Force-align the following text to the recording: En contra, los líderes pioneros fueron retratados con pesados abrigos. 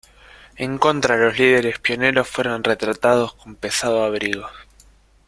En 0.55 0.79
contra, 0.79 1.15
los 1.15 1.37
líderes 1.37 1.77
pioneros 1.77 2.27
fueron 2.27 2.63
retratados 2.63 3.35
con 3.35 3.53
pesados 3.55 4.01
abrigos. 4.03 4.49